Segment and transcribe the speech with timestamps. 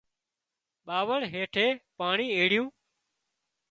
[0.85, 1.67] ٻاوۯ هيٺي
[1.97, 2.67] پاڻي ايڙيون